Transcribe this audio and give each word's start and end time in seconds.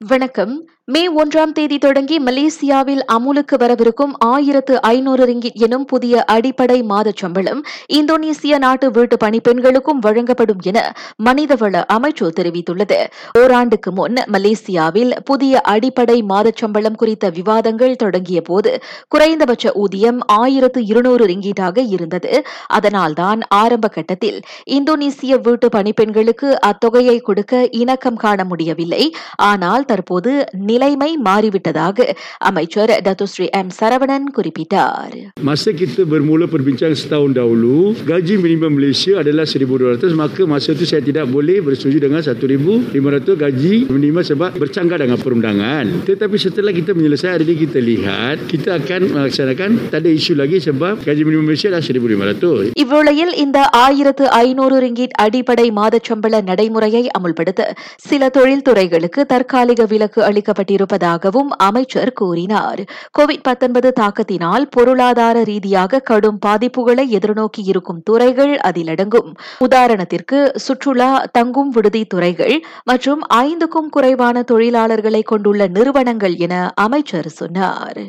வணக்கம். 0.00 0.52
மே 0.88 1.00
ஒன்றாம் 1.20 1.50
தேதி 1.52 1.76
தொடங்கி 1.78 2.16
மலேசியாவில் 2.18 3.00
அமுலுக்கு 3.14 3.56
வரவிருக்கும் 3.58 4.12
ஆயிரத்து 4.26 4.74
ஐநூறு 4.82 5.24
ரிங்கிட் 5.26 5.58
எனும் 5.66 5.84
புதிய 5.84 6.22
அடிப்படை 6.24 6.76
மாதச் 6.82 7.20
சம்பளம் 7.22 7.60
இந்தோனேசிய 7.94 8.58
நாட்டு 8.58 8.90
வீட்டு 8.90 9.16
பணிப்பெண்களுக்கும் 9.24 10.00
வழங்கப்படும் 10.00 10.62
என 10.62 10.78
மனிதவள 11.24 11.82
அமைச்சு 11.96 12.28
தெரிவித்துள்ளது. 12.38 12.98
ஓராண்டுக்கு 13.38 13.92
முன் 13.92 14.16
மலேசியாவில் 14.32 15.12
புதிய 15.24 15.60
அடிப்படை 15.60 16.16
மாதச் 16.22 16.62
சம்பளம் 16.62 16.96
குறித்த 16.96 17.30
விவாதங்கள் 17.30 17.94
தொடங்கிய 17.96 18.40
போது 18.40 18.72
குறைந்தபட்ச 19.08 19.74
ஊதியம் 19.74 20.22
ஆயிரத்து 20.26 20.86
இருநூறு 20.86 21.26
ரிங்கீட்டாக 21.26 21.86
இருந்தது. 21.88 22.32
அதனால்தான் 22.66 23.42
ஆரம்ப 23.48 23.88
கட்டத்தில் 23.88 24.40
இந்தோனேசிய 24.70 25.40
வீட்டு 25.40 25.68
பணிப்பெண்களுக்கு 25.76 26.50
அத்தொகையை 26.70 27.18
கொடுக்க 27.20 27.62
இணக்கம் 27.82 28.16
காண 28.16 28.44
முடியவில்லை. 28.44 29.04
ஆனால் 29.50 29.84
தற்போது 29.84 30.32
நிலைமை 30.77 31.11
மாறிவிட்டதாக 31.27 32.07
அமைச்சர் 32.49 32.93
டத்துஸ்ரீ 33.05 33.47
எம் 33.53 33.73
சரவணன் 33.79 34.27
குறிப்பிட்டார் 34.37 35.15
Masa 35.43 35.69
kita 35.73 36.01
bermula 36.05 36.45
perbincang 36.47 36.93
setahun 36.93 37.31
dahulu, 37.31 37.77
gaji 38.03 38.35
minimum 38.37 38.71
Malaysia 38.73 39.19
adalah 39.19 39.45
1,200, 39.45 40.13
maka 40.15 40.41
masa 40.45 40.69
itu 40.71 40.85
saya 40.85 41.01
tidak 41.01 41.25
boleh 41.27 41.57
bersetuju 41.59 41.97
dengan 41.99 42.21
1,500 42.23 42.93
gaji 43.35 43.73
minimum 43.89 44.23
sebab 44.23 44.51
bercanggah 44.55 44.97
dengan 44.97 45.17
perundangan. 45.17 45.85
Tetapi 46.03 46.35
setelah 46.37 46.71
kita 46.71 46.91
menyelesaikan 46.93 47.35
hari 47.35 47.45
ini 47.45 47.55
kita 47.61 47.79
lihat, 47.81 48.37
kita 48.47 48.69
akan 48.79 49.01
melaksanakan 49.13 49.69
tak 49.89 49.99
ada 49.99 50.09
isu 50.11 50.33
lagi 50.33 50.57
sebab 50.59 51.03
gaji 51.03 51.21
minimum 51.23 51.45
Malaysia 51.45 51.69
adalah 51.69 51.83
1,500. 51.83 52.71
இவ்வேளையில் 52.83 53.33
இந்த 53.43 53.57
ஆயிரத்து 53.81 54.25
ஐநூறு 54.39 54.77
ringgit 54.85 55.17
அடிப்படை 55.19 55.67
மாதச் 55.71 56.07
சம்பள 56.09 56.41
நடைமுறையை 56.41 57.03
அமுல்படுத்த 57.17 57.61
சில 58.07 58.31
தொழில்துறைகளுக்கு 58.37 59.21
தற்காலிக 59.25 59.81
விலக்கு 59.85 60.19
அளிக்கப்பட்டிருப்பதாகவும் 60.68 61.50
அமைச்சர் 61.58 62.12
கூறினார். 62.12 62.80
கோவிட் 63.18 63.46
தாக்கத்தினால் 64.00 64.64
பொருளாதார 64.70 65.42
ரீதியாக 65.42 66.00
கடும் 66.00 66.38
பாதிப்புகளை 66.46 67.04
எதிர்நோக்கி 67.18 67.62
இருக்கும் 67.64 68.02
துறைகள் 68.02 68.54
அதில் 68.58 68.88
அடங்கும் 68.88 69.30
உதாரணத்திற்கு 69.64 70.38
சுற்றுலா 70.66 71.10
தங்கும் 71.32 71.68
விடுதி 71.68 72.04
துறைகள் 72.04 72.56
மற்றும் 72.84 73.22
ஐந்துக்கும் 73.34 73.90
குறைவான 73.90 74.44
தொழிலாளர்களை 74.52 75.22
கொண்டுள்ள 75.22 75.66
நிறுவனங்கள் 75.66 76.36
என 76.36 76.54
அமைச்சர் 76.74 77.30
சொன்னார். 77.40 78.02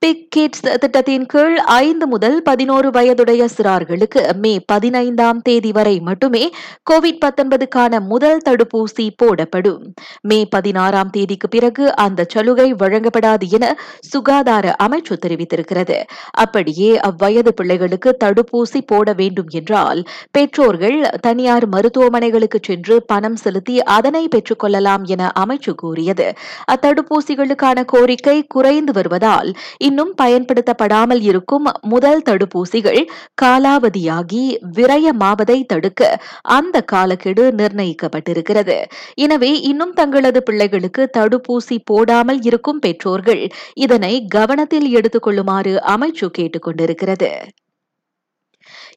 பிக் 0.00 0.30
கிட்ஸ் 0.30 0.60
திட்டத்தின் 0.60 1.26
கீழ் 1.26 1.56
ஐந்து 1.56 2.06
முதல் 2.06 2.42
பதினோரு 2.42 2.90
வயதுடைய 2.90 3.48
சிறார்களுக்கு 3.56 4.34
மே 4.34 4.60
பதினைந்தாம் 4.60 5.40
தேதி 5.40 5.72
வரை 5.72 6.00
மட்டுமே 6.00 6.50
கோவிட் 6.90 7.18
பத்தொன்பதுக்கான 7.24 8.00
முதல் 8.00 8.42
தடுப்பூசி 8.48 9.06
போடப்படும். 9.22 9.80
மே 10.20 10.44
பதினாறாம் 10.44 11.10
தேதிக்கு 11.10 11.48
பிறகு 11.48 11.96
அந்த 11.96 12.26
சலுகை 12.28 12.74
வழங்கப்படாது 12.74 13.48
என 13.48 13.78
சுகாதார 14.00 14.74
அமைச்சு 14.82 15.16
தெரிவித்திருக்கிறது. 15.26 16.02
அப்படியே 16.30 16.98
அவ்வயது 17.00 17.54
பிள்ளைகளுக்கு 17.54 18.16
தடுப்பூசி 18.24 18.82
போட 18.86 19.12
வேண்டும் 19.12 19.50
என்றால் 19.50 20.04
பெற்றோர்கள் 20.30 21.10
தனியார் 21.20 21.68
மருத்துவமனைகளுக்கு 21.68 22.60
சென்று 22.62 23.02
பணம் 23.06 23.36
செலுத்தி 23.36 23.82
அதனை 23.82 24.28
பெற்றுக்கொள்ளலாம் 24.28 25.04
என 25.04 25.32
அமைச்சு 25.38 25.74
கூறியது. 25.74 26.32
அத்தடுப்பூசிகளுக்கான 26.72 27.84
கோரிக்கை 27.84 28.38
குறைந்து 28.46 28.92
வருவதால் 28.92 29.52
இன்னும் 29.88 30.12
பயன்படுத்தப்படாமல் 30.22 31.22
இருக்கும் 31.30 31.66
முதல் 31.86 32.22
தடுப்பூசிகள் 32.28 33.00
காலாவதியாகி 33.42 34.44
விரயமாவதை 34.78 35.58
தடுக்க 35.66 36.10
அந்த 36.58 36.76
காலக்கெடு 36.92 37.44
நிர்ணயிக்கப்பட்டிருக்கிறது. 37.60 38.78
எனவே 39.26 39.52
இன்னும் 39.70 39.94
தங்களது 40.00 40.42
பிள்ளைகளுக்கு 40.42 41.04
தடுப்பூசி 41.18 41.78
போடாமல் 41.84 42.42
இருக்கும் 42.42 42.82
பெற்றோர்கள் 42.86 43.44
இதனை 43.86 44.14
கவனத்தில் 44.28 44.90
எடுத்துக் 44.90 45.26
கொள்ளுமாறு 45.28 45.74
அமைச்சு 45.94 46.28
கேட்டுக்கொண்டிருக்கிறது. 46.38 47.32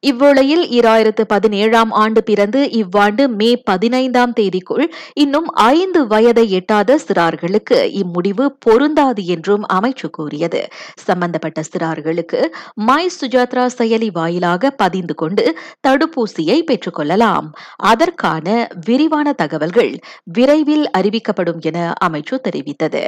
இவ்வேளையில் 0.03 0.63
இராயிரத்து 0.77 1.23
பதினேழாம் 1.25 1.91
ஆண்டு 1.91 2.23
பிறந்து 2.23 2.59
இவ்வாண்டு 2.71 3.23
மே 3.29 3.49
பதினைந்தாம் 3.63 4.33
தேதிக்குள் 4.39 4.85
இன்னும் 5.13 5.47
ஐந்து 5.53 6.07
வயதை 6.07 6.45
எட்டாத 6.51 6.99
சிறார்களுக்கு 7.07 7.77
இம்முடிவு 8.01 8.45
பொருந்தாது 8.59 9.23
என்றும் 9.25 9.65
அமைச்சு 9.73 10.09
கூறியது. 10.11 10.61
சம்பந்தப்பட்ட 11.05 11.61
சிறார்களுக்கு 11.71 12.41
மை 12.75 13.03
சுஜாத்ரா 13.19 13.65
செயலி 13.77 14.09
வாயிலாக 14.11 14.71
பதிந்து 14.71 15.13
கொண்டு 15.13 15.45
தடுப்பூசியை 15.87 16.57
பெற்றுக்கொள்ளலாம் 16.61 17.49
அதற்கான 17.91 18.47
விரிவான 18.85 19.33
தகவல்கள் 19.33 19.93
விரைவில் 20.23 20.87
அறிவிக்கப்படும் 20.97 21.61
என 21.61 21.77
அமைச்சு 22.07 22.37
தெரிவித்தது. 22.47 23.05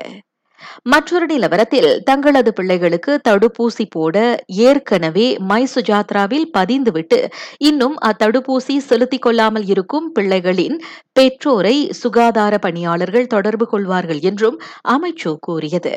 மற்றொரு 0.83 1.25
நிலவரத்தில் 1.25 2.01
தங்களது 2.03 2.53
பிள்ளைகளுக்கு 2.53 3.19
தடுப்பூசி 3.29 3.85
போட 3.89 4.15
ஏற்கனவே 4.63 5.27
மை 5.41 5.67
சுஜாத்ராவில் 5.75 6.47
பதிந்துவிட்டு 6.57 7.19
இன்னும் 7.57 7.97
அத்தடுப்பூசி 8.05 8.77
செலுத்திக் 8.77 9.21
கொள்ளாமல் 9.21 9.65
இருக்கும் 9.65 10.11
பிள்ளைகளின் 10.19 10.77
பெற்றோரை 11.13 11.75
சுகாதார 12.03 12.57
பணியாளர்கள் 12.57 13.27
தொடர்பு 13.27 13.67
கொள்வார்கள் 13.67 14.19
என்றும் 14.21 14.59
அமைச்சு 14.89 15.33
கூறியது. 15.39 15.95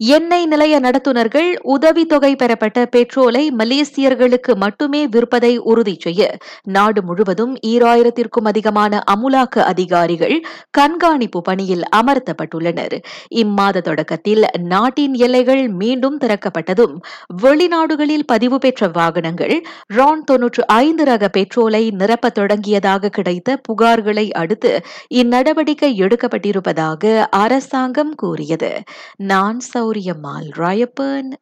எண்ணெய் 0.00 0.46
நிலைய 0.46 0.80
நடத்துனர்கள் 0.80 1.56
உதவித்தொகை 1.64 2.30
பெறப்பட்ட 2.36 2.78
பெட்ரோலை 2.96 3.42
மலேசியர்களுக்கு 3.58 4.54
மட்டுமே 4.54 5.06
விற்பதை 5.06 5.56
உறுதி 5.56 5.96
செய்ய 5.98 6.38
நாடு 6.62 7.02
முழுவதும் 7.02 7.54
ஈராயிரத்திற்கும் 7.66 8.48
அதிகமான 8.50 9.02
அமுலாக்க 9.10 9.58
அதிகாரிகள் 9.58 10.44
கண்காணிப்பு 10.70 11.42
பணியில் 11.42 11.84
அமர்த்தப்பட்டுள்ளனர். 11.96 12.96
இம்மாத 13.34 13.80
தொடக்கத்தில் 13.80 14.42
நாட்டின் 14.64 15.14
எல்லைகள் 15.14 15.68
மீண்டும் 15.68 16.18
திறக்கப்பட்டதும் 16.18 16.94
வெளிநாடுகளில் 17.42 18.26
பதிவு 18.26 18.58
பெற்ற 18.58 18.88
வாகனங்கள் 18.88 19.56
ரான் 19.86 20.24
தொன்னூற்று 20.24 20.66
ஐந்து 20.66 21.04
ரக 21.04 21.30
பெட்ரோலை 21.36 21.82
நிரப்ப 21.90 22.32
தொடங்கியதாக 22.34 23.08
கிடைத்த 23.08 23.58
புகார்களை 23.68 24.30
அடுத்து 24.34 24.74
இந்நடவடிக்கை 25.14 25.92
எடுக்கப்பட்டிருப்பதாக 26.02 27.26
அரசாங்கம் 27.30 28.14
கூறியது. 28.14 28.72
நான் 29.16 29.60
சௌரியம்மாள் 29.86 30.48
ராயப்பன் 30.56 31.32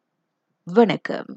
வணக்கம். 0.63 1.35